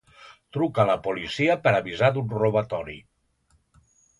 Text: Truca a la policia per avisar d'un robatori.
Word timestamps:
Truca 0.55 0.81
a 0.83 0.85
la 0.89 0.95
policia 1.07 1.57
per 1.67 1.75
avisar 1.81 2.11
d'un 2.17 2.35
robatori. 2.41 2.99